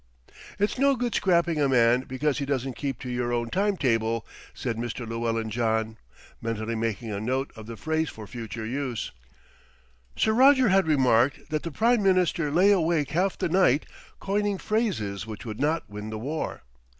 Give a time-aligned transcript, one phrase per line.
[0.57, 4.25] "It's no good scrapping a man because he doesn't keep to your own time table,"
[4.51, 5.07] said Mr.
[5.07, 5.97] Llewellyn John,
[6.41, 9.11] mentally making a note of the phrase for future use.
[10.15, 13.85] Sir Roger had remarked that the Prime Minister lay awake half the night
[14.19, 16.63] coining phrases which would not win the war.